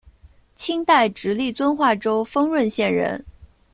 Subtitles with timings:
[0.55, 3.23] 清代直隶遵化州丰润县人。